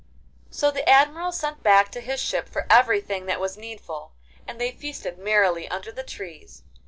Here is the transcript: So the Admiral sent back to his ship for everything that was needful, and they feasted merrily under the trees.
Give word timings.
So 0.49 0.71
the 0.71 0.89
Admiral 0.89 1.31
sent 1.31 1.61
back 1.61 1.91
to 1.91 2.01
his 2.01 2.19
ship 2.19 2.49
for 2.49 2.65
everything 2.71 3.27
that 3.27 3.39
was 3.39 3.55
needful, 3.55 4.13
and 4.47 4.59
they 4.59 4.71
feasted 4.71 5.19
merrily 5.19 5.67
under 5.69 5.91
the 5.91 6.01
trees. 6.01 6.63